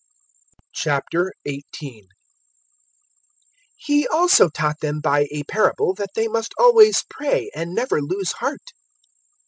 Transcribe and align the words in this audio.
018:001 0.75 2.03
He 3.77 4.07
also 4.07 4.49
taught 4.49 4.79
them 4.79 4.99
by 4.99 5.27
a 5.29 5.43
parable 5.43 5.93
that 5.93 6.15
they 6.15 6.27
must 6.27 6.55
always 6.57 7.03
pray 7.07 7.51
and 7.53 7.75
never 7.75 8.01
lose 8.01 8.31
heart. 8.31 8.71